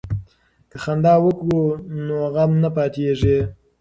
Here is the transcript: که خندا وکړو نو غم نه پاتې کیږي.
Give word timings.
که 0.69 0.77
خندا 0.83 1.13
وکړو 1.23 1.61
نو 2.05 2.15
غم 2.33 2.51
نه 2.63 2.69
پاتې 2.75 3.01
کیږي. 3.07 3.37